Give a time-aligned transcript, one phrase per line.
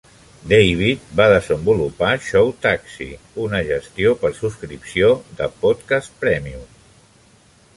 [0.51, 3.07] David va desenvolupar ShowTaxi,
[3.43, 5.11] una gestió per subscripció
[5.43, 6.65] de podcast prèmium.